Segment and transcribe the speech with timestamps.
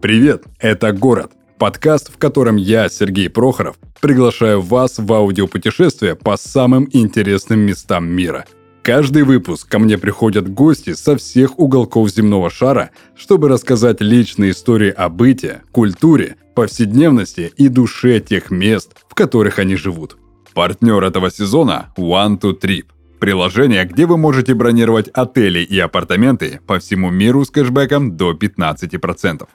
[0.00, 6.88] Привет, это «Город»– подкаст, в котором я, Сергей Прохоров, приглашаю вас в аудиопутешествие по самым
[6.92, 8.44] интересным местам мира.
[8.82, 14.90] Каждый выпуск ко мне приходят гости со всех уголков земного шара, чтобы рассказать личные истории
[14.90, 20.16] о быте, культуре, повседневности и душе тех мест, в которых они живут.
[20.54, 22.84] Партнер этого сезона– One to Trip–
[23.18, 29.48] приложение, где вы можете бронировать отели и апартаменты по всему миру с кэшбэком до 15%.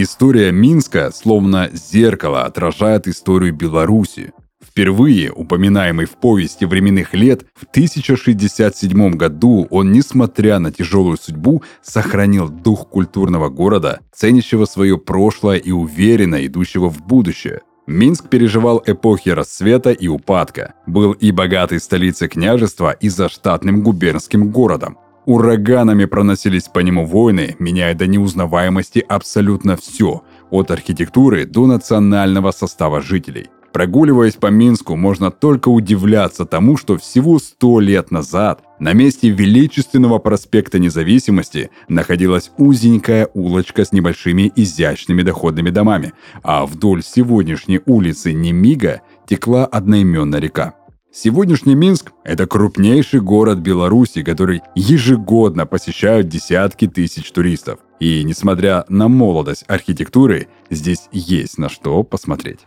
[0.00, 4.32] История Минска словно зеркало отражает историю Беларуси.
[4.64, 12.48] Впервые упоминаемый в повести временных лет, в 1067 году он, несмотря на тяжелую судьбу, сохранил
[12.48, 17.62] дух культурного города, ценящего свое прошлое и уверенно идущего в будущее.
[17.88, 24.96] Минск переживал эпохи расцвета и упадка, был и богатой столицей княжества, и заштатным губернским городом.
[25.28, 33.02] Ураганами проносились по нему войны, меняя до неузнаваемости абсолютно все, от архитектуры до национального состава
[33.02, 33.48] жителей.
[33.74, 40.18] Прогуливаясь по Минску, можно только удивляться тому, что всего сто лет назад на месте величественного
[40.18, 49.02] проспекта Независимости находилась узенькая улочка с небольшими изящными доходными домами, а вдоль сегодняшней улицы Немига
[49.26, 50.77] текла одноименная река.
[51.10, 57.80] Сегодняшний Минск– это крупнейший город Беларуси, который ежегодно посещают десятки тысяч туристов.
[57.98, 62.60] И несмотря на молодость архитектуры, здесь есть на что посмотреть.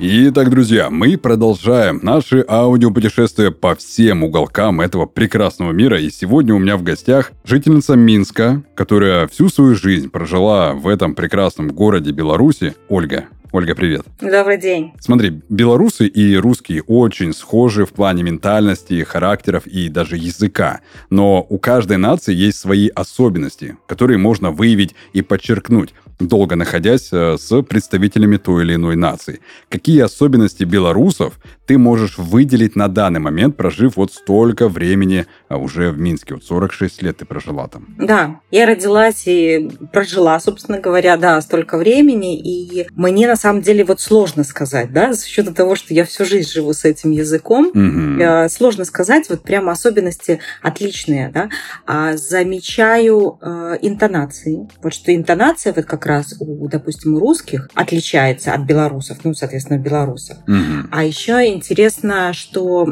[0.00, 6.00] Итак, друзья, мы продолжаем наши аудиопутешествия по всем уголкам этого прекрасного мира.
[6.00, 11.14] И сегодня у меня в гостях жительница Минска, которая всю свою жизнь прожила в этом
[11.14, 13.26] прекрасном городе Беларуси, Ольга.
[13.50, 14.02] Ольга, привет.
[14.20, 14.92] Добрый день.
[15.00, 20.80] Смотри, белорусы и русские очень схожи в плане ментальности, характеров и даже языка.
[21.08, 27.36] Но у каждой нации есть свои особенности, которые можно выявить и подчеркнуть долго находясь э,
[27.38, 29.40] с представителями той или иной нации.
[29.68, 35.90] Какие особенности белорусов ты можешь выделить на данный момент, прожив вот столько времени а, уже
[35.90, 36.34] в Минске?
[36.34, 37.94] Вот 46 лет ты прожила там.
[37.98, 43.84] Да, я родилась и прожила, собственно говоря, да, столько времени, и мне на самом деле
[43.84, 47.68] вот сложно сказать, да, за счет того, что я всю жизнь живу с этим языком,
[47.68, 48.48] угу.
[48.50, 51.48] сложно сказать, вот прямо особенности отличные, да,
[51.86, 58.52] а замечаю э, интонации, вот что интонация вот как раз у, допустим, у русских отличается
[58.52, 60.38] от белорусов, ну, соответственно, белорусов.
[60.48, 60.88] Угу.
[60.90, 62.86] А еще интересно, что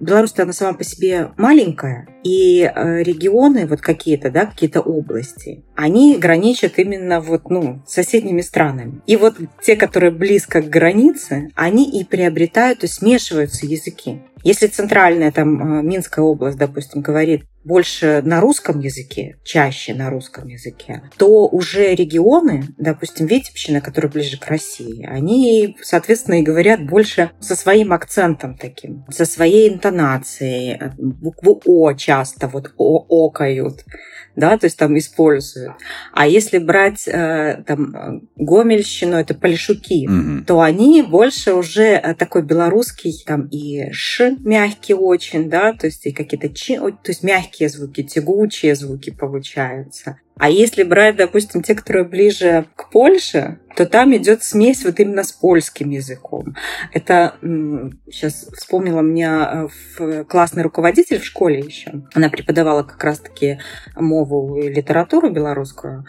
[0.00, 6.18] Беларусь, она сама по себе маленькая, и э, регионы, вот какие-то, да, какие-то области, они
[6.18, 9.00] граничат именно вот, ну, с соседними странами.
[9.06, 14.20] И вот те, которые близко к границе, они и приобретают, и смешиваются языки.
[14.42, 20.48] Если центральная там э, Минская область, допустим, говорит больше на русском языке, чаще на русском
[20.48, 27.32] языке, то уже регионы, допустим, Витебщина, которые ближе к России, они, соответственно, и говорят больше
[27.40, 30.80] со своим акцентом таким, со своей интонацией.
[30.96, 33.84] Букву О часто вот О окают
[34.40, 35.74] да, то есть там используют.
[36.12, 40.44] А если брать э, там Гомельщину, это Полишуки, угу.
[40.44, 46.06] то они больше уже э, такой белорусский, там и Ш мягкий очень, да, то есть
[46.06, 50.16] и какие-то чи, то есть мягкие звуки, тягучие звуки получаются.
[50.40, 55.22] А если брать, допустим, те, которые ближе к Польше, то там идет смесь вот именно
[55.22, 56.56] с польским языком.
[56.94, 57.34] Это
[58.10, 59.68] сейчас вспомнила меня
[59.98, 61.92] э, классный руководитель в школе еще.
[62.14, 63.58] Она преподавала как раз-таки
[63.96, 66.06] мову и литературу белорусскую.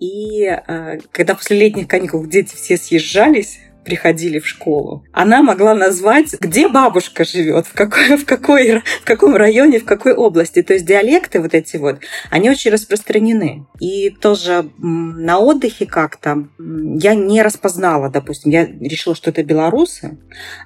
[0.00, 6.34] И э, когда после летних каникул дети все съезжались, приходили в школу, она могла назвать,
[6.40, 10.62] где бабушка живет, в, какой, в, какой, в каком районе, в какой области.
[10.62, 12.00] То есть диалекты вот эти вот,
[12.30, 13.66] они очень распространены.
[13.80, 20.18] И тоже на отдыхе как-то я не распознала, допустим, я решила, что это белорусы.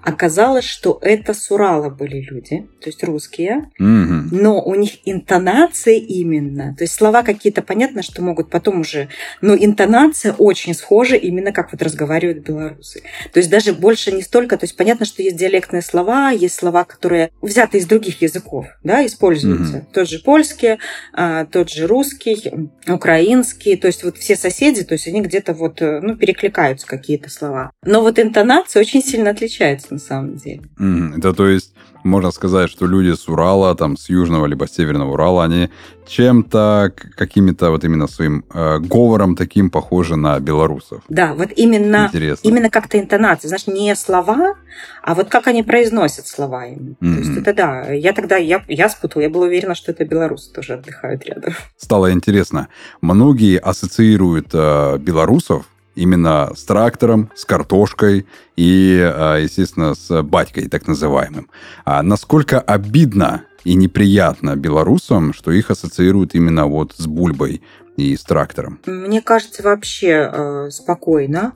[0.03, 4.29] Оказалось, что это с Урала были люди, то есть русские, mm-hmm.
[4.33, 9.09] но у них интонации именно, то есть слова какие-то, понятно, что могут потом уже,
[9.41, 13.03] но интонация очень схожа именно как вот разговаривают белорусы.
[13.33, 16.85] То есть даже больше не столько, то есть понятно, что есть диалектные слова, есть слова,
[16.85, 19.79] которые взяты из других языков, да, используются.
[19.79, 19.93] Mm-hmm.
[19.93, 20.79] Тот же польский,
[21.13, 25.81] а, тот же русский, украинский, то есть вот все соседи, то есть они где-то вот,
[25.83, 27.71] э, ну, перекликаются какие-то слова.
[27.85, 30.63] Но вот интонация очень сильно отличается на самом деле.
[30.79, 31.19] Mm-hmm.
[31.19, 31.75] Это то есть
[32.05, 35.71] можно сказать, что люди с Урала, там, с Южного либо Северного Урала, они
[36.07, 41.03] чем-то, какими-то вот именно своим э, говором таким похожи на белорусов.
[41.09, 42.49] Да, вот именно, Интересно.
[42.49, 44.55] именно как-то интонация, знаешь, не слова,
[45.03, 46.97] а вот как они произносят слова им.
[47.01, 47.15] Mm-hmm.
[47.15, 50.53] То есть это да, я тогда, я, я спутала, я была уверена, что это белорусы
[50.53, 51.55] тоже отдыхают рядом.
[51.77, 52.69] Стало интересно.
[53.01, 58.27] Многие ассоциируют э, белорусов именно с трактором, с картошкой
[58.57, 61.49] и, э, естественно, с батькой, так называемым.
[61.85, 67.63] А насколько обидно и неприятно белорусам, что их ассоциируют именно вот с бульбой
[67.97, 68.81] и с трактором?
[68.87, 71.53] Мне кажется, вообще э, спокойно.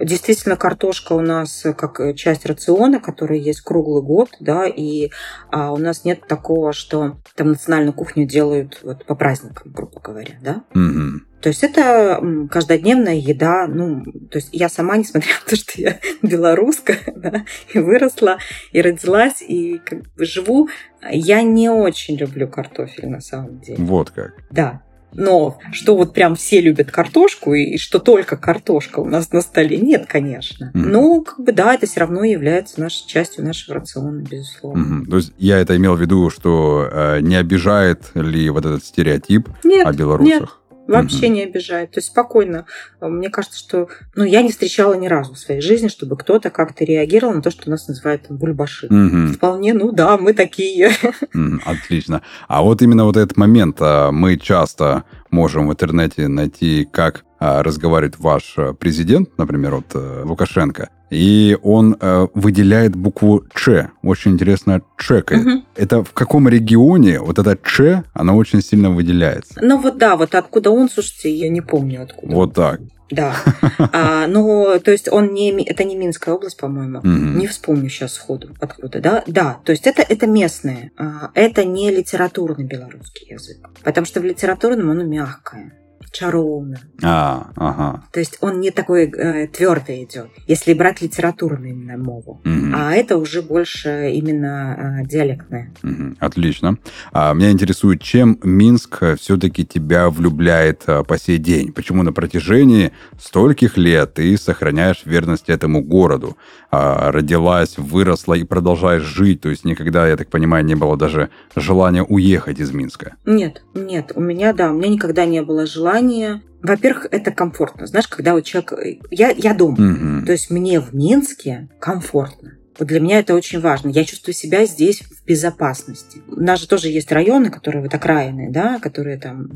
[0.00, 5.10] Действительно, картошка у нас как часть рациона, который есть круглый год, да, и
[5.50, 10.38] а у нас нет такого, что там национальную кухню делают вот по праздникам, грубо говоря,
[10.42, 10.64] да.
[10.74, 11.20] Угу.
[11.44, 13.66] То есть это каждодневная еда.
[13.66, 17.44] Ну, то есть я сама, несмотря на то, что я белоруска, да,
[17.74, 18.38] и выросла,
[18.72, 20.70] и родилась, и как бы живу,
[21.12, 23.76] я не очень люблю картофель на самом деле.
[23.84, 24.32] Вот как.
[24.50, 24.80] Да.
[25.16, 29.78] Но что вот прям все любят картошку и что только картошка у нас на столе,
[29.78, 30.72] нет, конечно.
[30.74, 30.86] Mm-hmm.
[30.86, 35.02] Но как бы да, это все равно является нашей частью нашего рациона, безусловно.
[35.02, 35.10] Mm-hmm.
[35.10, 39.48] То есть я это имел в виду, что э, не обижает ли вот этот стереотип
[39.62, 40.40] нет, о белорусах?
[40.40, 40.50] Нет.
[40.86, 41.34] Вообще угу.
[41.34, 41.92] не обижает.
[41.92, 42.66] То есть спокойно.
[43.00, 46.84] Мне кажется, что ну, я не встречала ни разу в своей жизни, чтобы кто-то как-то
[46.84, 48.86] реагировал на то, что нас называют там, бульбаши.
[48.86, 49.34] Угу.
[49.34, 50.90] Вполне, ну да, мы такие.
[51.64, 52.22] Отлично.
[52.48, 57.33] А вот именно вот этот момент а, мы часто можем в интернете найти, как а,
[57.62, 63.90] разговаривает ваш а, президент, например, вот э, Лукашенко, и он э, выделяет букву Ч.
[64.02, 65.46] Очень интересно чекает.
[65.46, 65.62] Угу.
[65.76, 69.54] Это в каком регионе вот эта Ч, она очень сильно выделяется?
[69.60, 72.34] Ну вот да, вот откуда он, слушайте, я не помню откуда.
[72.34, 72.80] Вот так.
[73.10, 73.34] Да.
[73.92, 75.50] А, ну, то есть он не...
[75.64, 76.98] Это не Минская область, по-моему.
[76.98, 77.38] Угу.
[77.38, 79.24] Не вспомню сейчас сходу откуда, да?
[79.26, 80.90] Да, то есть это, это местное.
[80.96, 83.58] А, это не литературный белорусский язык.
[83.82, 85.72] Потому что в литературном оно мягкое
[86.14, 86.78] чаровно.
[87.02, 88.04] А, ага.
[88.12, 92.40] То есть он не такой э, твердый идет, если брать литературную именно мову.
[92.44, 92.72] Угу.
[92.72, 95.72] А это уже больше именно э, диалектное.
[95.82, 96.16] Угу.
[96.20, 96.78] Отлично.
[97.12, 101.72] А, меня интересует, чем Минск все-таки тебя влюбляет а, по сей день?
[101.72, 106.36] Почему на протяжении стольких лет ты сохраняешь верность этому городу?
[106.70, 109.40] А, родилась, выросла и продолжаешь жить?
[109.40, 113.16] То есть никогда, я так понимаю, не было даже желания уехать из Минска?
[113.26, 114.12] Нет, нет.
[114.14, 116.42] У меня, да, у меня никогда не было желания желание.
[116.62, 117.86] Во-первых, это комфортно.
[117.86, 118.76] Знаешь, когда у человека...
[119.10, 119.74] Я, я дома.
[119.74, 120.26] Угу.
[120.26, 122.52] То есть мне в Минске комфортно.
[122.78, 123.90] Вот для меня это очень важно.
[123.90, 126.22] Я чувствую себя здесь в безопасности.
[126.26, 129.52] У нас же тоже есть районы, которые вот окраины, да, которые там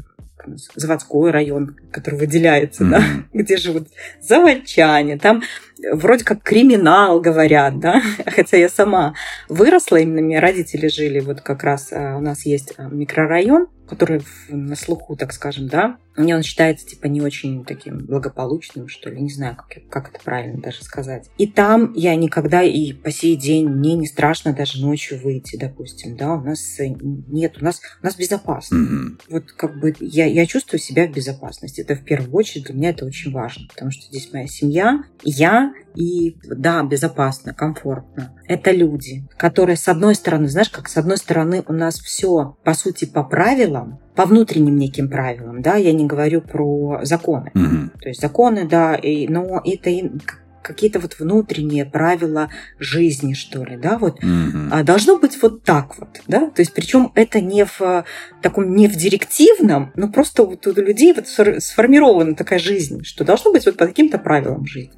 [0.74, 2.90] заводской район, который выделяется, mm-hmm.
[2.90, 3.02] да,
[3.32, 3.88] где живут
[4.20, 5.42] заводчане, там
[5.92, 9.14] вроде как криминал говорят, да, хотя я сама
[9.48, 14.22] выросла, именно меня родители жили, вот как раз а, у нас есть а, микрорайон, который
[14.48, 19.20] на слуху, так скажем, да, мне он считается, типа, не очень таким благополучным, что ли,
[19.20, 21.30] не знаю, как, как это правильно даже сказать.
[21.38, 26.16] И там я никогда и по сей день мне не страшно даже ночью выйти, допустим,
[26.16, 28.76] да, у нас нет, у нас, у нас безопасно.
[28.76, 29.20] Mm-hmm.
[29.30, 31.80] Вот как бы я, я чувствую себя в безопасности.
[31.80, 35.72] Это в первую очередь для меня это очень важно, потому что здесь моя семья, я
[35.98, 38.32] и, да, безопасно, комфортно.
[38.46, 42.72] Это люди, которые, с одной стороны, знаешь, как с одной стороны у нас все, по
[42.72, 47.50] сути, по правилам, по внутренним неким правилам, да, я не говорю про законы.
[47.52, 47.98] Mm-hmm.
[48.00, 49.90] То есть законы, да, и, но это
[50.62, 54.82] какие-то вот внутренние правила жизни, что ли, да, вот mm-hmm.
[54.84, 58.04] должно быть вот так вот, да, то есть причем это не в
[58.42, 63.52] таком, не в директивном, но просто вот у людей вот сформирована такая жизнь, что должно
[63.52, 64.92] быть вот по каким-то правилам жить,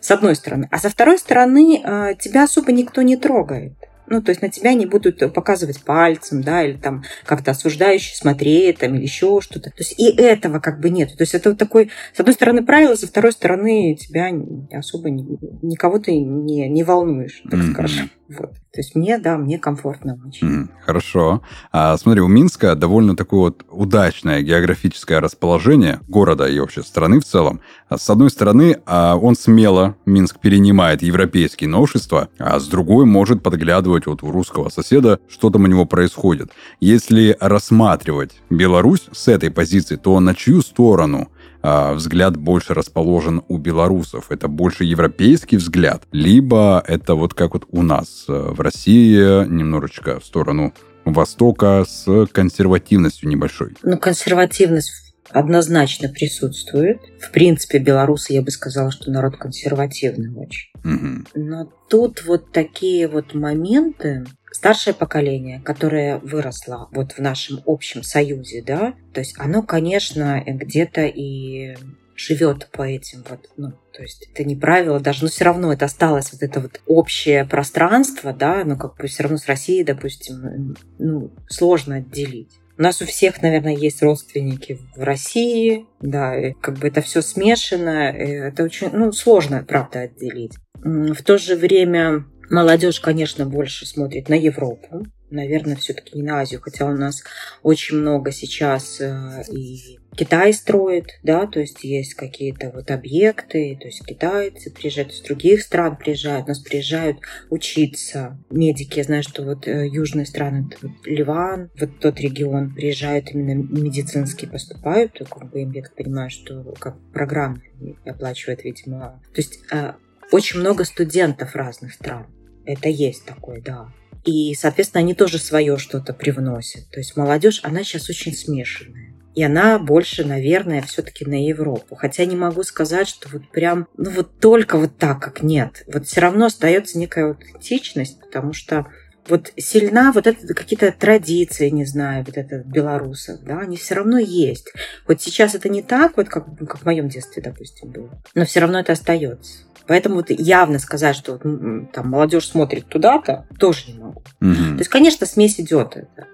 [0.00, 3.74] с одной стороны, а со второй стороны а, тебя особо никто не трогает.
[4.14, 8.78] Ну, то есть на тебя не будут показывать пальцем, да, или там как-то осуждающе смотреть,
[8.78, 9.70] там, или еще что-то.
[9.70, 11.08] То есть и этого как бы нет.
[11.16, 14.30] То есть это вот такой, с одной стороны, правило, со второй стороны, тебя
[14.70, 17.72] особо никого ты не, не волнуешь, так mm-hmm.
[17.72, 18.10] скажем.
[18.28, 18.52] Вот.
[18.74, 20.48] То есть мне, да, мне комфортно очень.
[20.48, 21.42] Mm, хорошо.
[21.70, 27.24] А, смотри, у Минска довольно такое вот удачное географическое расположение города и вообще страны в
[27.24, 27.60] целом.
[27.88, 33.44] А с одной стороны, а, он смело, Минск перенимает европейские новшества, а с другой может
[33.44, 36.50] подглядывать вот у русского соседа, что там у него происходит.
[36.80, 41.28] Если рассматривать Беларусь с этой позиции, то на чью сторону
[41.64, 44.30] взгляд больше расположен у белорусов.
[44.30, 50.20] Это больше европейский взгляд, либо это вот как вот у нас э, в России немножечко
[50.20, 53.76] в сторону Востока с консервативностью небольшой.
[53.82, 56.98] Ну, консервативность однозначно присутствует.
[57.20, 60.70] В принципе, белорусы, я бы сказала, что народ консервативный очень.
[60.84, 61.24] Угу.
[61.34, 68.62] Но тут вот такие вот моменты, старшее поколение, которое выросло вот в нашем общем союзе,
[68.64, 71.76] да, то есть оно, конечно, где-то и
[72.16, 75.86] живет по этим вот, ну, то есть это не правило даже, но все равно это
[75.86, 80.76] осталось вот это вот общее пространство, да, но как бы все равно с Россией, допустим,
[80.98, 82.52] ну, сложно отделить.
[82.78, 87.22] У нас у всех, наверное, есть родственники в России, да, и как бы это все
[87.22, 90.54] смешано, это очень, ну, сложно, правда, отделить.
[90.74, 96.60] В то же время молодежь, конечно, больше смотрит на Европу, наверное, все-таки не на Азию,
[96.60, 97.22] хотя у нас
[97.62, 103.88] очень много сейчас э, и Китай строит, да, то есть есть какие-то вот объекты, то
[103.88, 107.18] есть китайцы приезжают из других стран, приезжают, нас приезжают
[107.50, 108.38] учиться.
[108.48, 113.60] Медики, я знаю, что вот э, южные страны, вот Ливан, вот тот регион, приезжают именно
[113.60, 117.62] медицинские, поступают, как бы им, я так понимаю, что как программы
[118.04, 119.20] оплачивает, видимо.
[119.34, 119.94] То есть э,
[120.32, 122.26] очень много студентов разных стран.
[122.64, 123.88] Это есть такое, да.
[124.24, 126.88] И, соответственно, они тоже свое что-то привносят.
[126.90, 129.14] То есть молодежь, она сейчас очень смешанная.
[129.34, 131.96] И она больше, наверное, все-таки на Европу.
[131.96, 135.82] Хотя не могу сказать, что вот прям, ну вот только вот так, как нет.
[135.92, 138.86] Вот все равно остается некая аутентичность, потому что
[139.26, 144.18] вот сильна вот это какие-то традиции, не знаю, вот это белорусов, да, они все равно
[144.18, 144.72] есть.
[145.08, 148.60] Вот сейчас это не так, вот как, как в моем детстве, допустим, было, но все
[148.60, 149.64] равно это остается.
[149.86, 154.22] Поэтому вот явно сказать, что там молодежь смотрит туда-то, тоже не могу.
[154.40, 154.54] Угу.
[154.54, 156.26] То есть, конечно, смесь идет это.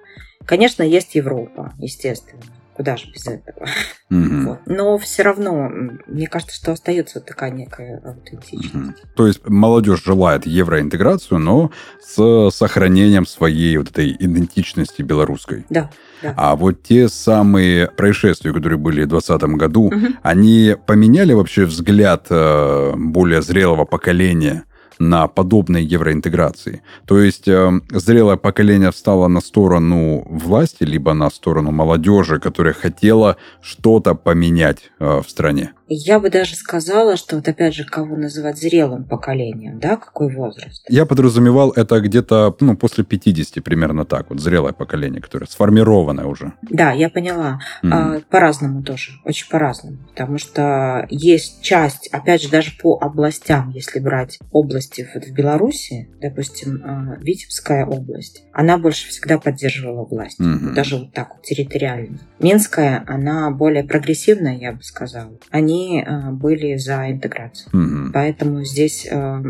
[0.44, 2.42] Конечно, есть Европа, естественно.
[2.80, 3.66] Куда же без этого?
[4.10, 4.44] Mm-hmm.
[4.46, 4.60] Вот.
[4.64, 5.68] Но все равно,
[6.06, 8.74] мне кажется, что остается вот такая некая аутентичность.
[8.74, 9.08] Mm-hmm.
[9.14, 11.70] То есть молодежь желает евроинтеграцию, но
[12.00, 15.66] с сохранением своей вот этой идентичности белорусской.
[15.68, 15.90] Да.
[16.22, 16.32] Да.
[16.38, 20.06] А вот те самые происшествия, которые были в 2020 году, угу.
[20.22, 24.64] они поменяли вообще взгляд э, более зрелого поколения
[25.00, 26.82] на подобной евроинтеграции.
[27.06, 33.36] То есть э, зрелое поколение встало на сторону власти, либо на сторону молодежи, которая хотела
[33.62, 35.72] что-то поменять э, в стране.
[35.92, 40.86] Я бы даже сказала, что вот опять же, кого называть зрелым поколением, да, какой возраст?
[40.88, 46.52] Я подразумевал это где-то ну, после 50 примерно так, вот зрелое поколение, которое сформированное уже.
[46.62, 47.60] Да, я поняла.
[47.82, 47.90] Mm-hmm.
[47.92, 53.98] А, по-разному тоже, очень по-разному, потому что есть часть, опять же, даже по областям, если
[53.98, 60.72] брать области вот в Беларуси, допустим, а, Витебская область, она больше всегда поддерживала власть, mm-hmm.
[60.72, 62.20] даже вот так вот территориально.
[62.38, 65.32] Минская, она более прогрессивная, я бы сказала.
[65.50, 67.72] Они а, были за интеграцию.
[67.72, 68.10] Mm-hmm.
[68.12, 69.42] Поэтому здесь э,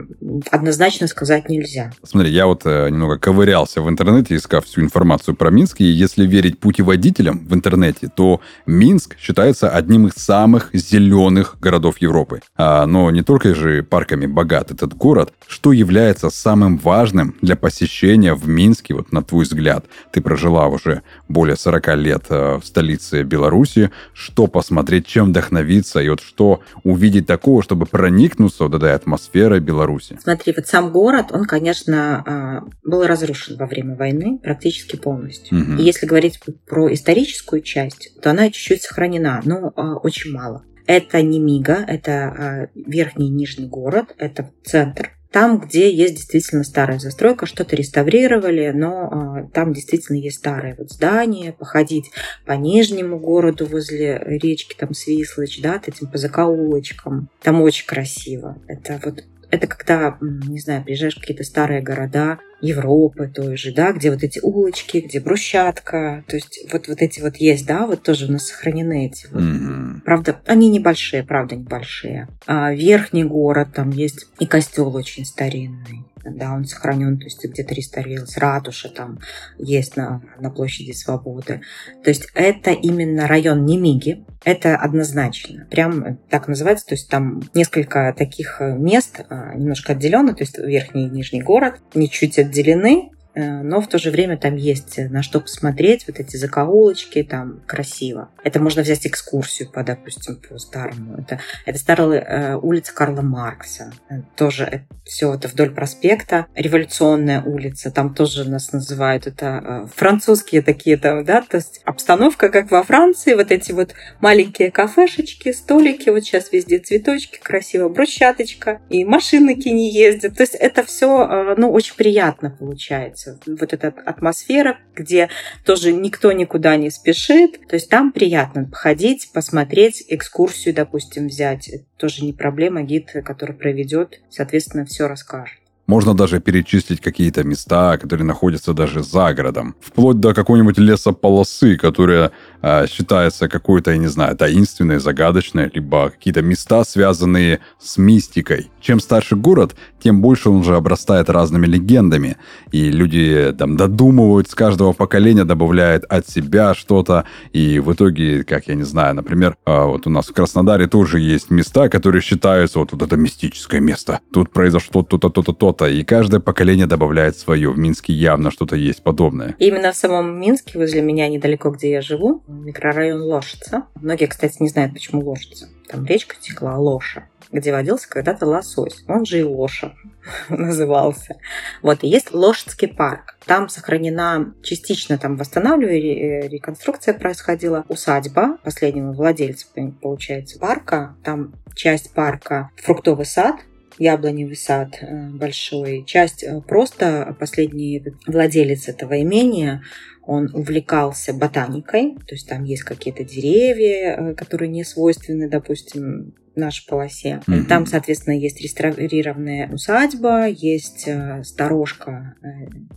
[0.50, 1.92] однозначно сказать нельзя.
[2.02, 6.26] Смотри, я вот э, немного ковырялся в интернете, искав всю информацию про Минск, и если
[6.26, 12.40] верить путеводителям в интернете, то Минск считается одним из самых зеленых городов Европы.
[12.56, 18.34] А, но не только же парками богат этот город, что является самым важным для посещения
[18.34, 23.22] в Минске, вот на твой взгляд, ты прожила уже более 40 лет э, в столице
[23.22, 29.60] Беларуси, что посмотреть, чем вдохновиться, и вот что увидеть такого, чтобы проникнуться вот этой атмосферой
[29.60, 30.18] Беларуси?
[30.22, 35.58] Смотри, вот сам город, он, конечно, а, был разрушен во время войны практически полностью.
[35.58, 35.72] Угу.
[35.80, 40.64] И если говорить про историческую часть, то она чуть-чуть сохранена, но а, очень мало.
[40.86, 46.64] Это не Мига, это а, верхний и нижний город, это центр там, где есть действительно
[46.64, 52.10] старая застройка, что-то реставрировали, но э, там действительно есть старые вот здания, походить
[52.46, 57.28] по нижнему городу возле речки, там Свислочь, да, этим по закоулочкам.
[57.42, 58.58] Там очень красиво.
[58.66, 63.92] Это вот это когда, не знаю, приезжаешь в какие-то старые города Европы той же, да,
[63.92, 68.02] где вот эти улочки, где брусчатка, то есть вот, вот эти вот есть, да, вот
[68.02, 69.42] тоже у нас сохранены эти вот.
[69.42, 70.00] Mm-hmm.
[70.04, 72.28] Правда, они небольшие, правда, небольшие.
[72.47, 77.74] А верхний город, там есть и костел очень старинный да, он сохранен, то есть где-то
[77.74, 79.18] реставрировалась, ратуша там
[79.58, 81.62] есть на, на площади Свободы.
[82.02, 88.14] То есть это именно район Немиги, это однозначно, прям так называется, то есть там несколько
[88.16, 93.10] таких мест а, немножко отделено, то есть верхний и нижний город, они чуть отделены,
[93.40, 98.30] но в то же время там есть на что посмотреть, вот эти закоулочки, там красиво.
[98.44, 101.18] Это можно взять экскурсию по, допустим, по старому.
[101.18, 103.92] Это, это старая э, улица Карла Маркса.
[104.09, 106.47] Э, тоже это, все это вдоль проспекта.
[106.54, 112.70] Революционная улица, там тоже нас называют, это французские такие там, да, то есть обстановка, как
[112.70, 119.04] во Франции, вот эти вот маленькие кафешечки, столики, вот сейчас везде цветочки, красиво, брусчаточка, и
[119.04, 120.37] машинки не ездят.
[120.37, 125.28] То есть это все, ну, очень приятно получается вот эта атмосфера, где
[125.64, 127.66] тоже никто никуда не спешит.
[127.68, 131.68] То есть там приятно походить, посмотреть, экскурсию, допустим, взять.
[131.68, 132.82] Это тоже не проблема.
[132.82, 135.58] Гид, который проведет, соответственно, все расскажет.
[135.90, 139.75] Можно даже перечислить какие-то места, которые находятся даже за городом.
[139.80, 142.30] Вплоть до какой-нибудь лесополосы, которая
[142.62, 148.70] э, считается какой-то, я не знаю, таинственной, загадочной, либо какие-то места, связанные с мистикой.
[148.80, 152.37] Чем старше город, тем больше он уже обрастает разными легендами.
[152.70, 157.25] И люди там додумывают с каждого поколения, добавляют от себя что-то.
[157.52, 161.18] И в итоге, как я не знаю, например, э, вот у нас в Краснодаре тоже
[161.18, 164.20] есть места, которые считаются вот, вот это мистическое место.
[164.32, 165.79] Тут произошло то-то, то-то, то-то.
[165.88, 167.70] И каждое поколение добавляет свое.
[167.70, 169.54] В Минске явно что-то есть подобное.
[169.58, 173.84] Именно в самом Минске, возле меня, недалеко, где я живу, микрорайон Лошица.
[173.94, 175.68] Многие, кстати, не знают, почему Лошица.
[175.88, 179.04] Там речка текла Лоша где водился когда-то лосось.
[179.08, 179.94] Он же и Лоша
[180.49, 181.37] назывался.
[181.82, 183.37] Вот, и есть Лошадский парк.
[183.44, 187.84] Там сохранена частично, там восстанавливали, реконструкция происходила.
[187.88, 189.66] Усадьба последнего владельца,
[190.00, 191.16] получается, парка.
[191.25, 193.56] Там часть парка фруктовый сад,
[194.00, 196.04] яблоневый сад э, большой.
[196.07, 199.83] Часть э, просто последний владелец этого имения
[200.23, 206.87] он увлекался ботаникой, то есть там есть какие-то деревья, э, которые не свойственны, допустим, нашей
[206.87, 207.42] полосе.
[207.47, 207.64] Mm-hmm.
[207.64, 211.09] Там, соответственно, есть реставрированная усадьба, есть
[211.45, 212.35] сторожка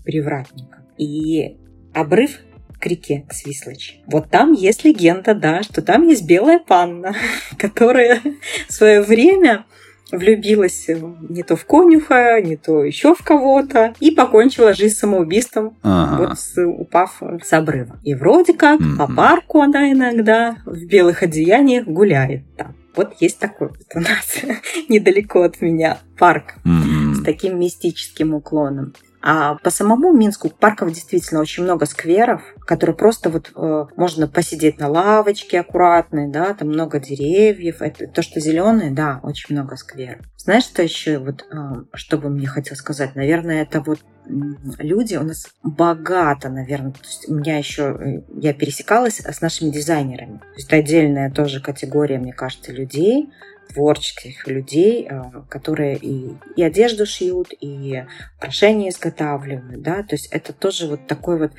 [0.04, 0.86] привратника.
[0.98, 1.58] И
[1.94, 2.40] обрыв
[2.80, 4.00] к реке Свислочь.
[4.08, 7.16] Вот там есть легенда, да, что там есть белая панна,
[7.58, 8.20] которая
[8.68, 9.66] в свое время
[10.12, 10.88] влюбилась
[11.30, 16.18] не то в конюха, не то еще в кого-то, и покончила жизнь самоубийством, ага.
[16.18, 18.00] вот с, упав с обрыва.
[18.04, 18.98] И вроде как mm-hmm.
[18.98, 22.76] по парку она иногда в белых одеяниях гуляет там.
[22.96, 24.38] Вот есть такой вот у нас
[24.90, 27.14] недалеко от меня парк mm-hmm.
[27.16, 28.94] с таким мистическим уклоном.
[29.26, 34.80] А по самому Минску парков действительно очень много скверов, которые просто вот э, можно посидеть
[34.80, 37.82] на лавочке аккуратной, да, там много деревьев.
[37.82, 40.26] Это то, что зеленое, да, очень много скверов.
[40.36, 41.56] Знаешь, что еще вот, э,
[41.94, 43.16] что бы мне хотел сказать?
[43.16, 46.92] Наверное, это вот люди у нас богато, наверное.
[46.92, 50.40] То есть у меня еще э, я пересекалась с нашими дизайнерами.
[50.40, 53.30] То есть отдельная тоже категория, мне кажется, людей,
[53.74, 58.04] творческих людей, э, которые и, и одежду шьют, и
[58.38, 61.52] украшения изготавливают, да, то есть это тоже вот такой вот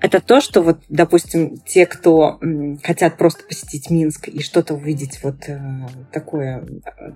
[0.00, 2.38] это то, что вот, допустим, те, кто
[2.82, 5.58] хотят просто посетить Минск и что-то увидеть вот э,
[6.12, 6.66] такое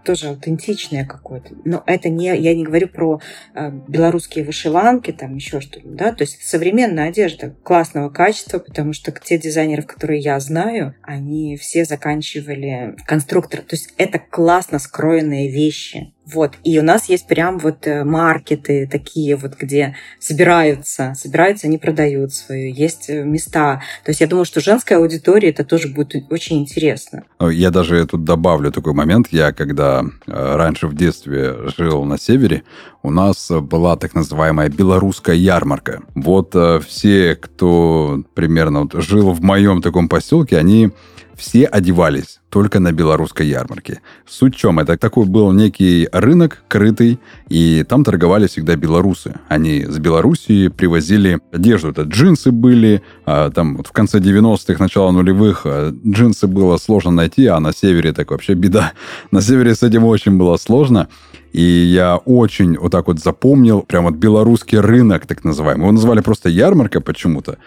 [0.03, 1.55] тоже аутентичное какое-то.
[1.65, 3.21] Но это не, я не говорю про
[3.55, 9.13] э, белорусские вышиванки, там еще что-то, да, то есть современная одежда классного качества, потому что
[9.13, 13.61] те дизайнеры, которые я знаю, они все заканчивали конструктор.
[13.61, 16.15] То есть это классно скроенные вещи.
[16.25, 16.55] Вот.
[16.65, 22.33] И у нас есть прям вот э, маркеты такие вот, где собираются, собираются, они продают
[22.33, 22.73] свою.
[22.73, 23.83] Есть э, места.
[24.03, 27.25] То есть я думаю, что женская аудитория это тоже будет очень интересно.
[27.39, 29.27] Я даже тут добавлю такой момент.
[29.31, 32.63] Я когда э, раньше в детстве жил на севере,
[33.03, 36.01] у нас была так называемая белорусская ярмарка.
[36.15, 40.93] Вот все, кто примерно вот жил в моем таком поселке, они
[41.41, 44.01] все одевались только на белорусской ярмарке.
[44.29, 44.79] Суть в чем?
[44.79, 49.35] Это такой был некий рынок крытый, и там торговали всегда белорусы.
[49.49, 51.91] Они с Белоруссии привозили одежду.
[51.91, 57.13] Это джинсы были, а там вот в конце 90-х, начало нулевых а, джинсы было сложно
[57.13, 58.93] найти, а на севере так вообще беда.
[59.31, 61.09] На севере с этим очень было сложно.
[61.53, 65.85] И я очень вот так вот запомнил прям вот белорусский рынок, так называемый.
[65.85, 67.59] Его называли просто ярмарка почему-то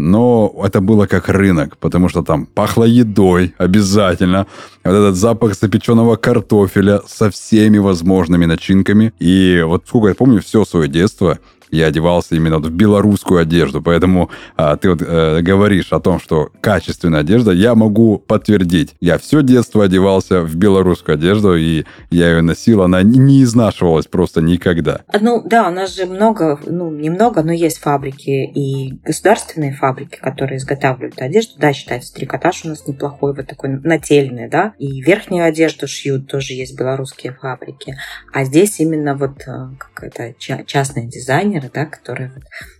[0.00, 4.46] но это было как рынок, потому что там пахло едой обязательно.
[4.84, 9.12] Вот этот запах запеченного картофеля со всеми возможными начинками.
[9.18, 11.38] И вот сколько я помню, все свое детство
[11.70, 13.82] я одевался именно в белорусскую одежду.
[13.82, 18.94] Поэтому а, ты вот э, говоришь о том, что качественная одежда, я могу подтвердить.
[19.00, 24.40] Я все детство одевался в белорусскую одежду, и я ее носил, она не изнашивалась просто
[24.40, 25.00] никогда.
[25.20, 30.58] Ну да, у нас же много, ну немного, но есть фабрики и государственные фабрики, которые
[30.58, 31.54] изготавливают одежду.
[31.58, 34.74] Да, считается, трикотаж у нас неплохой, вот такой нательный, да.
[34.78, 37.96] И верхнюю одежду шьют, тоже есть белорусские фабрики.
[38.32, 40.34] А здесь именно вот э, какая-то
[40.66, 42.32] частный дизайнер, дизайнеры, да, которые...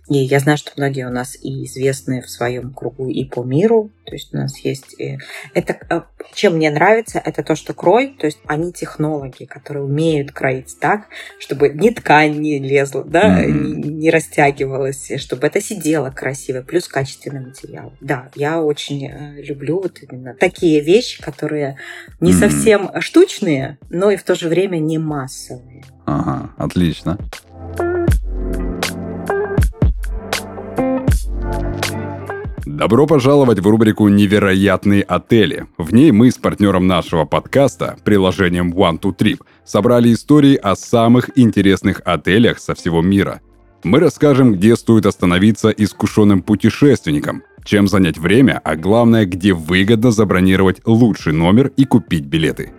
[0.09, 3.91] И я знаю, что многие у нас и известны в своем кругу и по миру.
[4.05, 4.99] То есть у нас есть...
[4.99, 5.17] Э,
[5.53, 6.01] это, э,
[6.33, 11.07] чем мне нравится, это то, что крой, то есть они технологи, которые умеют кроить так,
[11.39, 13.51] чтобы ни ткань не лезла, да, mm-hmm.
[13.51, 17.93] не, не растягивалась, чтобы это сидело красиво, плюс качественный материал.
[18.01, 21.77] Да, я очень э, люблю вот именно такие вещи, которые
[22.19, 22.39] не mm-hmm.
[22.39, 25.83] совсем штучные, но и в то же время не массовые.
[26.05, 27.17] Ага, отлично.
[32.65, 35.65] Добро пожаловать в рубрику «Невероятные отели».
[35.79, 41.31] В ней мы с партнером нашего подкаста, приложением One to Trip, собрали истории о самых
[41.35, 43.41] интересных отелях со всего мира.
[43.83, 50.81] Мы расскажем, где стоит остановиться искушенным путешественникам, чем занять время, а главное, где выгодно забронировать
[50.85, 52.73] лучший номер и купить билеты.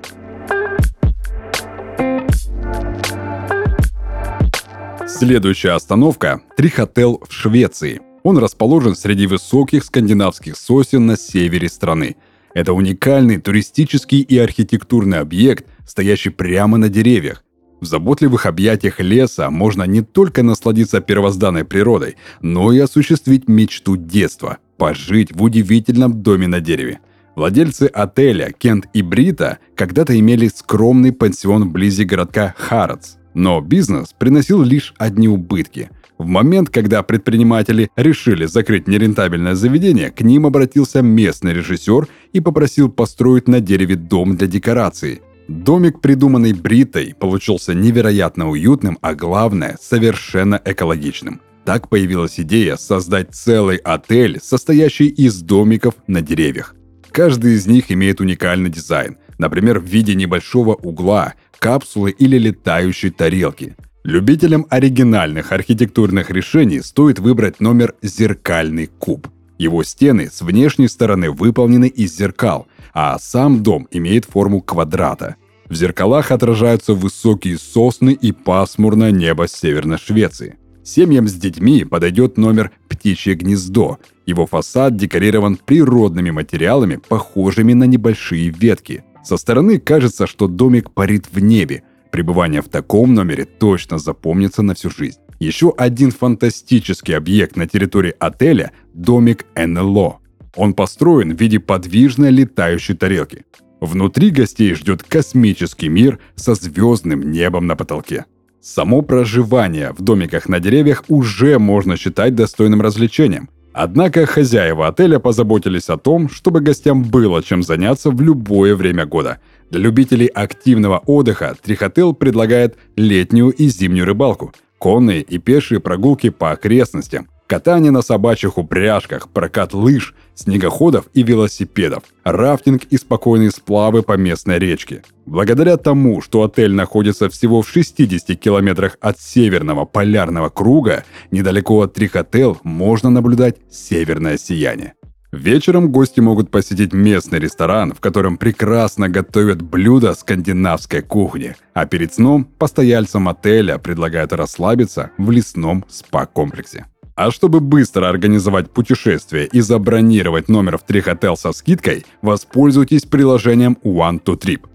[5.09, 12.16] Следующая остановка– Трихотел в Швеции– он расположен среди высоких скандинавских сосен на севере страны.
[12.54, 17.42] Это уникальный туристический и архитектурный объект, стоящий прямо на деревьях.
[17.80, 24.58] В заботливых объятиях леса можно не только насладиться первозданной природой, но и осуществить мечту детства–
[24.76, 27.00] пожить в удивительном доме на дереве.
[27.35, 34.62] Владельцы отеля Кент и Брита когда-то имели скромный пансион вблизи городка Харадс, но бизнес приносил
[34.62, 35.90] лишь одни убытки–
[36.22, 42.88] в момент, когда предприниматели решили закрыть нерентабельное заведение, к ним обратился местный режиссер и попросил
[42.88, 45.20] построить на дереве дом для декорации.
[45.48, 51.40] Домик, придуманный Бритой, получился невероятно уютным, а главное, совершенно экологичным.
[51.64, 56.74] Так появилась идея создать целый отель, состоящий из домиков на деревьях.
[57.11, 63.76] Каждый из них имеет уникальный дизайн, например, в виде небольшого угла, капсулы или летающей тарелки–
[64.04, 69.28] Любителям оригинальных архитектурных решений стоит выбрать номер «Зеркальный куб».
[69.58, 75.36] Его стены с внешней стороны выполнены из зеркал, а сам дом имеет форму квадрата.
[75.68, 80.56] В зеркалах отражаются высокие сосны и пасмурное небо Северной Швеции.
[80.82, 83.98] Семьям с детьми подойдет номер «Птичье гнездо».
[84.26, 89.04] Его фасад декорирован природными материалами, похожими на небольшие ветки.
[89.22, 94.75] Со стороны кажется, что домик парит в небе– Пребывание в таком номере точно запомнится на
[94.75, 95.18] всю жизнь.
[95.40, 100.18] Еще один фантастический объект на территории отеля– домик НЛО.
[100.55, 103.46] Он построен в виде подвижной летающей тарелки.
[103.81, 108.27] Внутри гостей ждет космический мир со звездным небом на потолке.
[108.61, 113.48] Само проживание в домиках на деревьях уже можно считать достойным развлечением.
[113.72, 119.38] Однако хозяева отеля позаботились о том, чтобы гостям было чем заняться в любое время года–
[119.72, 126.50] для любителей активного отдыха Трихотел предлагает летнюю и зимнюю рыбалку, конные и пешие прогулки по
[126.50, 134.18] окрестностям, катание на собачьих упряжках, прокат лыж, снегоходов и велосипедов, рафтинг и спокойные сплавы по
[134.18, 135.04] местной речке.
[135.24, 141.94] Благодаря тому, что отель находится всего в 60 километрах от северного полярного круга, недалеко от
[141.94, 144.94] Трихотел можно наблюдать северное сияние.
[145.33, 152.12] Вечером гости могут посетить местный ресторан, в котором прекрасно готовят блюда скандинавской кухни, а перед
[152.12, 156.85] сном постояльцам отеля предлагают расслабиться в лесном спа-комплексе.
[157.14, 164.23] А чтобы быстро организовать путешествие и забронировать номер в Трихотел со скидкой, воспользуйтесь приложением One
[164.23, 164.66] to Trip.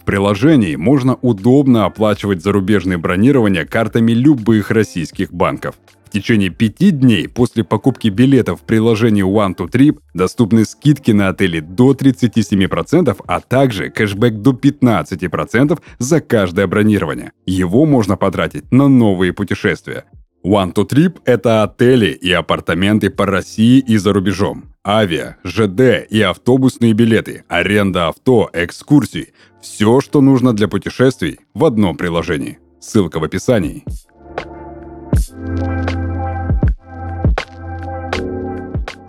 [0.00, 5.74] В приложении можно удобно оплачивать зарубежные бронирования картами любых российских банков.
[6.16, 11.60] Течение пяти дней после покупки билетов в приложении One to Trip доступны скидки на отели
[11.60, 17.32] до 37%, а также кэшбэк до 15% за каждое бронирование.
[17.44, 20.04] Его можно потратить на новые путешествия.
[20.42, 24.72] One to Trip– это отели и апартаменты по России и за рубежом.
[24.86, 31.98] Авиа, ЖД и автобусные билеты, аренда авто, экскурсии– все, что нужно для путешествий в одном
[31.98, 32.58] приложении.
[32.80, 33.84] Ссылка в описании.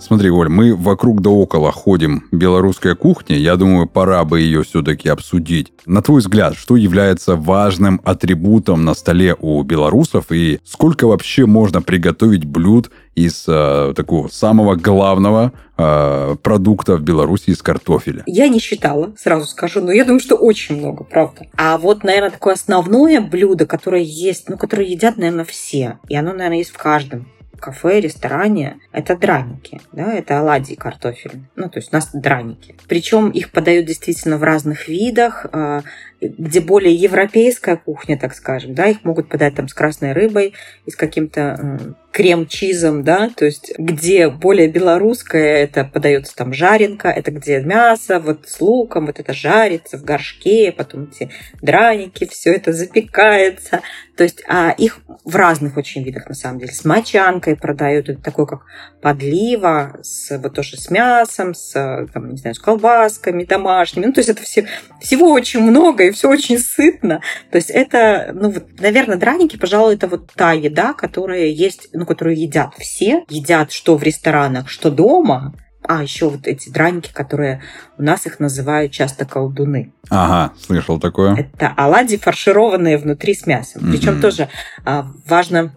[0.08, 3.34] Смотри, Оль, мы вокруг да около ходим белорусской кухни.
[3.34, 5.74] Я думаю, пора бы ее все-таки обсудить.
[5.86, 11.82] На твой взгляд, что является важным атрибутом на столе у белорусов и сколько вообще можно
[11.82, 18.24] приготовить блюд из э, такого самого главного э, продукта в Беларуси из картофеля?
[18.28, 21.48] Я не считала, сразу скажу, но я думаю, что очень много, правда.
[21.58, 26.32] А вот, наверное, такое основное блюдо, которое есть, ну, которое едят, наверное, все, и оно,
[26.32, 27.28] наверное, есть в каждом
[27.60, 31.50] кафе, ресторане, это драники, да, это оладьи картофельные.
[31.56, 32.76] Ну, то есть у нас драники.
[32.88, 35.82] Причем их подают действительно в разных видах, а,
[36.20, 40.54] где более европейская кухня, так скажем, да, их могут подать там с красной рыбой
[40.86, 41.80] и с каким-то
[42.12, 48.48] крем-чизом, да, то есть где более белорусское, это подается там жаренка, это где мясо, вот
[48.50, 51.30] с луком, вот это жарится в горшке, потом эти
[51.62, 53.82] драники, все это запекается,
[54.18, 56.72] То есть а их в разных очень видах, на самом деле.
[56.72, 58.62] С мочанкой продают, это такое как
[59.02, 61.72] подлива, с, вот тоже с мясом, с,
[62.14, 64.06] там, не знаю, с колбасками домашними.
[64.06, 64.68] Ну, то есть это все,
[65.02, 67.22] всего очень много и все очень сытно.
[67.52, 72.06] То есть это, ну, вот, наверное, драники, пожалуй, это вот та еда, которая есть, ну,
[72.06, 73.24] которую едят все.
[73.30, 75.54] Едят что в ресторанах, что дома.
[75.88, 77.62] А, еще вот эти драники, которые
[77.98, 79.94] у нас их называют часто колдуны.
[80.10, 81.36] Ага, слышал такое.
[81.36, 83.82] Это оладьи, фаршированные внутри с мясом.
[83.82, 83.92] Mm-hmm.
[83.92, 84.50] Причем тоже
[84.86, 85.74] а, важно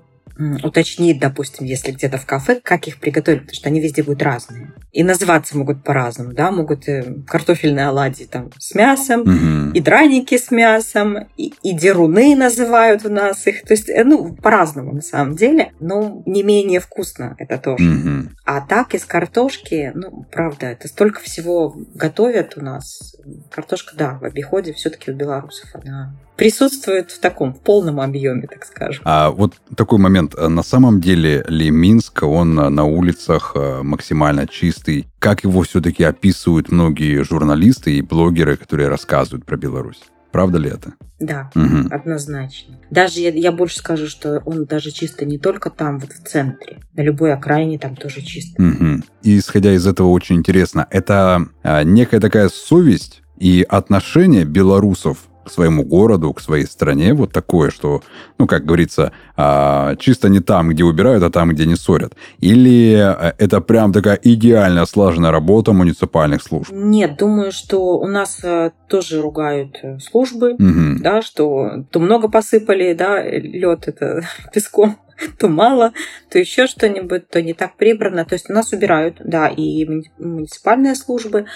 [0.62, 4.72] уточнить, допустим, если где-то в кафе, как их приготовить, потому что они везде будут разные.
[4.92, 9.72] И называться могут по-разному, да, могут э, картофельные оладьи там с мясом, угу.
[9.72, 14.34] и драники с мясом, и, и деруны называют у нас их, то есть, э, ну,
[14.34, 17.88] по-разному на самом деле, но не менее вкусно это тоже.
[17.88, 18.28] Угу.
[18.44, 23.14] А так из картошки, ну, правда, это столько всего готовят у нас.
[23.50, 28.64] Картошка, да, в обиходе все-таки у белорусов она присутствует в таком, в полном объеме, так
[28.64, 29.02] скажем.
[29.04, 30.29] А вот такой момент.
[30.36, 35.06] На самом деле ли Минск, он на улицах э, максимально чистый?
[35.18, 40.00] Как его все-таки описывают многие журналисты и блогеры, которые рассказывают про Беларусь?
[40.32, 40.92] Правда ли это?
[41.18, 41.88] Да, угу.
[41.90, 42.78] однозначно.
[42.90, 46.78] Даже я, я больше скажу, что он даже чисто не только там, вот в центре,
[46.94, 48.62] на любой окраине там тоже чисто.
[48.62, 49.02] Угу.
[49.22, 55.50] И исходя из этого очень интересно, это а, некая такая совесть и отношение белорусов к
[55.50, 58.02] своему городу, к своей стране, вот такое, что,
[58.38, 62.14] ну, как говорится, а, чисто не там, где убирают, а там, где не ссорят?
[62.38, 66.70] Или э, это прям такая идеально слаженная работа муниципальных служб?
[66.72, 71.00] Нет, думаю, что у нас э, тоже ругают э, службы, угу.
[71.00, 74.22] да, что то много посыпали, да, лед это
[74.52, 74.96] песком
[75.38, 75.92] то мало,
[76.30, 78.24] то еще что-нибудь, то не так прибрано.
[78.24, 79.86] То есть у нас убирают, да, и
[80.18, 81.46] муниципальные службы,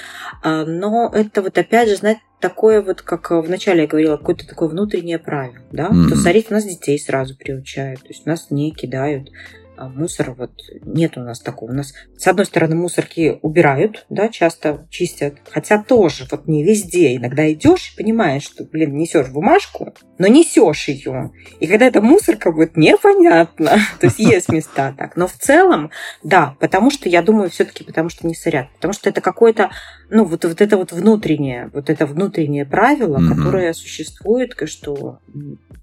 [0.42, 4.68] а, но это вот опять же, знаете, такое вот, как вначале я говорила, какое-то такое
[4.68, 6.09] внутреннее правило, да, mm-hmm.
[6.09, 9.31] то сорить у нас детей сразу приучают, то есть нас не кидают
[9.77, 10.53] а мусор вот
[10.85, 11.70] нет у нас такого.
[11.70, 17.16] У нас, с одной стороны, мусорки убирают, да, часто чистят, хотя тоже вот не везде.
[17.16, 21.33] Иногда идешь и понимаешь, что, блин, несешь бумажку, но несешь ее.
[21.61, 23.79] И когда эта мусорка будет непонятно.
[24.00, 25.16] То есть есть места так.
[25.16, 25.90] Но в целом,
[26.22, 28.68] да, потому что, я думаю, все-таки потому что не сорят.
[28.77, 29.70] Потому что это какое-то,
[30.11, 33.35] ну, вот, вот это вот внутреннее, вот это внутреннее правило, mm-hmm.
[33.35, 35.18] которое существует, что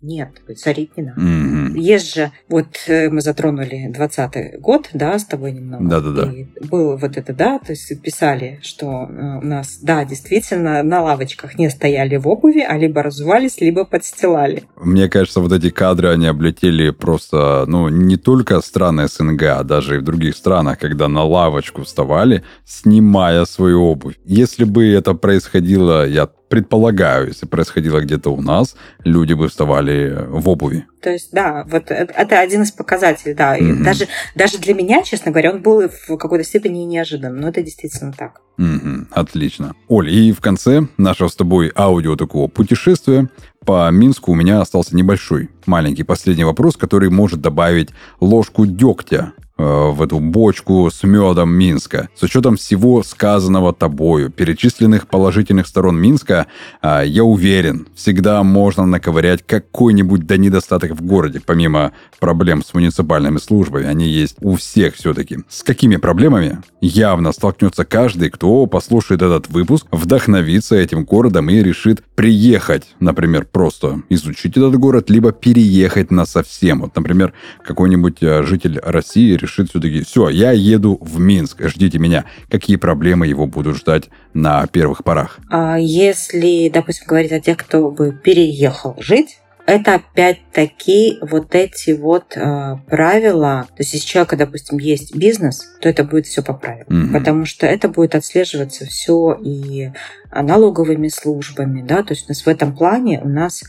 [0.01, 1.21] нет, сорить не надо.
[1.21, 1.79] Mm-hmm.
[1.79, 5.87] Есть же, вот э, мы затронули 20 год, да, с тобой немного.
[5.87, 6.31] Да-да-да.
[6.67, 11.57] Было вот это, да, то есть писали, что э, у нас, да, действительно, на лавочках
[11.57, 13.85] не стояли в обуви, а либо разувались, либо
[14.21, 14.63] подстилали.
[14.77, 19.95] Мне кажется, вот эти кадры, они облетели просто, ну, не только страны СНГ, а даже
[19.95, 24.15] и в других странах, когда на лавочку вставали, снимая свою обувь.
[24.25, 30.49] Если бы это происходило, я предполагаю, если происходило где-то у нас, люди бы вставали в
[30.49, 30.85] обуви.
[31.01, 33.57] То есть, да, вот это один из показателей, да.
[33.57, 33.83] Mm-hmm.
[33.83, 38.11] даже, даже для меня, честно говоря, он был в какой-то степени неожиданным, но это действительно
[38.11, 38.41] так.
[38.59, 39.07] Mm-hmm.
[39.11, 39.75] Отлично.
[39.87, 43.29] Оль, и в конце нашего с тобой аудио такого путешествия
[43.65, 50.01] по Минску у меня остался небольшой, маленький последний вопрос, который может добавить ложку дегтя в
[50.01, 52.09] эту бочку с медом Минска.
[52.15, 56.47] С учетом всего сказанного тобою, перечисленных положительных сторон Минска,
[56.81, 63.37] э, я уверен, всегда можно наковырять какой-нибудь да недостаток в городе, помимо проблем с муниципальными
[63.37, 63.85] службами.
[63.85, 65.39] Они есть у всех все-таки.
[65.49, 72.03] С какими проблемами явно столкнется каждый, кто послушает этот выпуск, вдохновится этим городом и решит
[72.15, 76.81] приехать, например, просто изучить этот город, либо переехать на совсем.
[76.81, 81.99] Вот, например, какой-нибудь э, житель России решит решит все-таки, все, я еду в Минск, ждите
[81.99, 82.25] меня.
[82.49, 85.39] Какие проблемы его будут ждать на первых порах?
[85.49, 89.37] А если, допустим, говорить о тех, кто бы переехал жить,
[89.67, 93.67] это опять-таки вот эти вот э, правила.
[93.69, 96.87] То есть, если у человека, допустим, есть бизнес, то это будет все по правилам.
[96.89, 97.13] Mm-hmm.
[97.13, 99.91] Потому что это будет отслеживаться все и
[100.31, 101.83] налоговыми службами.
[101.83, 102.03] Да?
[102.03, 103.63] То есть у нас в этом плане у нас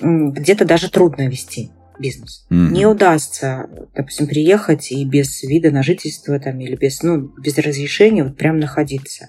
[0.00, 2.46] где-то даже трудно вести бизнес.
[2.50, 2.70] Mm-hmm.
[2.70, 8.24] Не удастся, допустим, приехать и без вида на жительство там, или без, ну, без разрешения
[8.24, 9.28] вот прям находиться.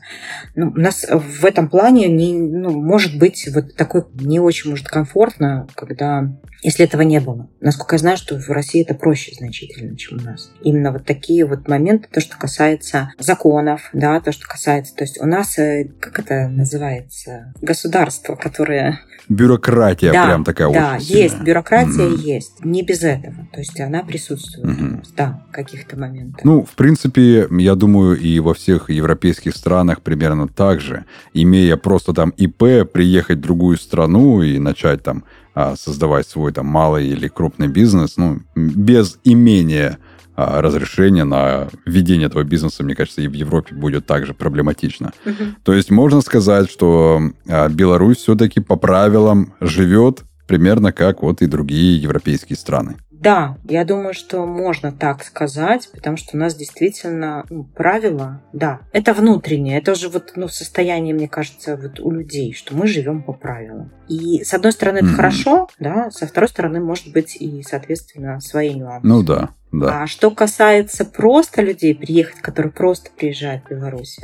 [0.55, 4.87] Ну, у нас в этом плане не, ну, может быть вот такой не очень может
[4.87, 6.29] комфортно, когда
[6.63, 7.49] если этого не было.
[7.61, 10.51] Насколько я знаю, что в России это проще значительно, чем у нас.
[10.61, 15.21] Именно вот такие вот моменты, то, что касается законов, да, то, что касается, то есть
[15.21, 18.99] у нас, э, как это называется, государство, которое...
[19.29, 22.17] Бюрократия да, прям такая Да, очень есть, бюрократия mm-hmm.
[22.17, 22.56] есть.
[22.63, 23.47] Не без этого.
[23.53, 25.01] То есть она присутствует угу.
[25.15, 26.43] да, в каких-то моментах.
[26.43, 31.05] Ну, в принципе, я думаю, и во всех европейских странах примерно так же.
[31.33, 36.67] Имея просто там ИП, приехать в другую страну и начать там а, создавать свой там
[36.67, 39.97] малый или крупный бизнес, ну, без имения
[40.35, 45.11] а, разрешения на ведение этого бизнеса, мне кажется, и в Европе будет также проблематично.
[45.25, 45.33] Угу.
[45.63, 51.47] То есть можно сказать, что а, Беларусь все-таки по правилам живет примерно как вот и
[51.47, 52.95] другие европейские страны.
[53.19, 58.81] Да, я думаю, что можно так сказать, потому что у нас действительно ну, правила, да,
[58.91, 63.23] это внутреннее, это уже вот ну, состояние, мне кажется, вот у людей, что мы живем
[63.23, 63.91] по правилам.
[64.07, 65.15] И с одной стороны это mm-hmm.
[65.15, 69.07] хорошо, да, со второй стороны может быть и, соответственно, свои нюансы.
[69.07, 70.03] Ну да, да.
[70.03, 74.19] А что касается просто людей приехать, которые просто приезжают в Беларусь,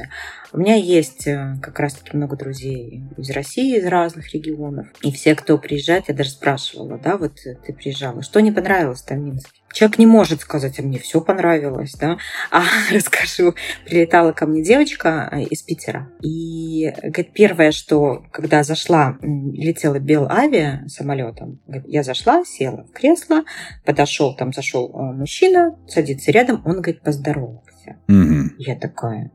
[0.53, 4.88] у меня есть э, как раз-таки много друзей из России, из разных регионов.
[5.01, 9.19] И все, кто приезжает, я даже спрашивала, да, вот ты приезжала, что не понравилось там
[9.19, 9.62] в Минске?
[9.74, 12.18] Человек не может сказать, а мне все понравилось, да.
[12.52, 12.62] А
[12.94, 13.56] расскажу,
[13.86, 16.10] прилетала ко мне девочка э, из Питера.
[16.22, 23.44] И говорит, первое, что когда зашла, летела Белавиа самолетом, говорит, я зашла, села в кресло,
[23.84, 27.98] подошел, там зашел э, мужчина, садится рядом, он, говорит, поздоровался.
[28.08, 28.56] Угу.
[28.60, 29.32] Я такая,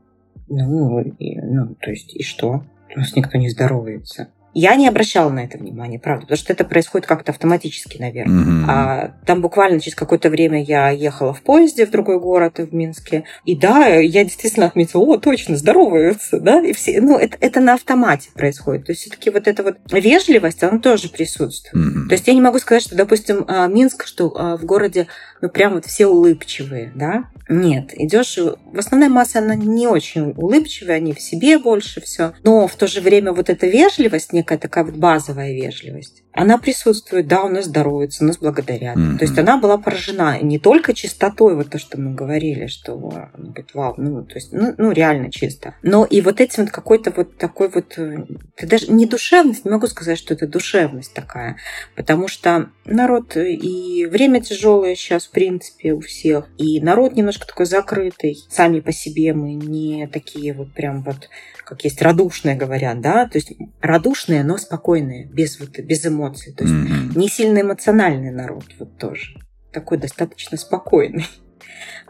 [0.47, 2.63] ну, и, ну, то есть, и что?
[2.95, 4.29] У нас никто не здоровается.
[4.53, 8.45] Я не обращала на это внимания, правда, потому что это происходит как-то автоматически, наверное.
[8.45, 8.65] Mm-hmm.
[8.67, 13.25] А там буквально через какое-то время я ехала в поезде в другой город, в Минске.
[13.45, 17.75] И да, я действительно отметила, о, точно, здороваются, да, и все, ну, это, это на
[17.75, 18.85] автомате происходит.
[18.85, 21.85] То есть все-таки вот эта вот вежливость, она тоже присутствует.
[21.85, 22.07] Mm-hmm.
[22.07, 25.07] То есть я не могу сказать, что, допустим, а, Минск, что а, в городе,
[25.41, 30.97] ну, прям вот все улыбчивые, да, нет, идешь, в основная масса, она не очень улыбчивая,
[30.97, 32.33] они в себе больше все.
[32.43, 37.27] Но в то же время вот эта вежливость, некая такая вот базовая вежливость, она присутствует,
[37.27, 38.97] да, у нас здоровится, у нас благодарят.
[38.97, 39.17] Mm-hmm.
[39.17, 43.49] То есть она была поражена не только чистотой, вот то, что мы говорили, что она
[43.49, 45.75] говорит, вау, ну, то есть, ну, ну реально чисто.
[45.81, 49.87] Но и вот этим вот какой-то вот такой вот, это даже не душевность, не могу
[49.87, 51.57] сказать, что это душевность такая,
[51.95, 57.65] потому что народ и время тяжелое сейчас, в принципе, у всех, и народ немножко такой
[57.65, 61.27] закрытый, сами по себе мы не такие вот прям вот,
[61.65, 66.53] как есть радушные говорят, да, то есть радушные, но спокойные, без вот, без эмоций эмоций.
[66.53, 67.17] То есть mm-hmm.
[67.17, 69.39] не сильно эмоциональный народ вот тоже.
[69.71, 71.25] Такой достаточно спокойный.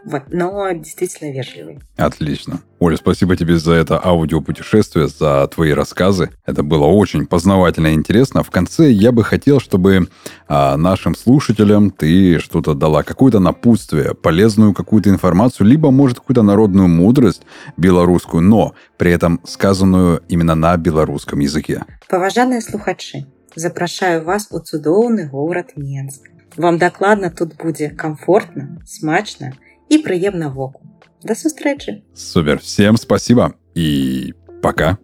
[0.04, 1.80] Вот, но действительно вежливый.
[1.96, 2.60] Отлично.
[2.78, 6.30] Оля, спасибо тебе за это аудиопутешествие, за твои рассказы.
[6.46, 8.42] Это было очень познавательно и интересно.
[8.42, 10.08] В конце я бы хотел, чтобы
[10.48, 16.88] а, нашим слушателям ты что-то дала, какое-то напутствие, полезную какую-то информацию, либо, может, какую-то народную
[16.88, 17.42] мудрость
[17.76, 21.84] белорусскую, но при этом сказанную именно на белорусском языке.
[22.08, 26.30] Поважанные слухачи, запрашаю вас у цудоўны горад Менск.
[26.56, 29.52] Вам дакладна тут будзе комфортно, смачна
[29.88, 30.82] и прыемна воку.
[31.22, 32.02] До сустрэчы.
[32.14, 34.98] Супер, всем спасибо и пока.